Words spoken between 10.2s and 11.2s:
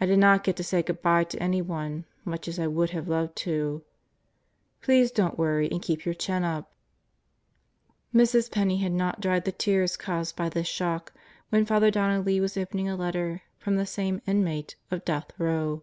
by this shock